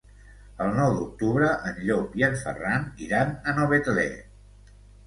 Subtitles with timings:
[0.63, 4.09] El nou d'octubre en Llop i en Ferran iran a Novetlè.